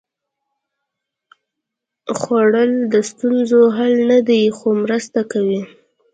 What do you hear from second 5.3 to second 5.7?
کوي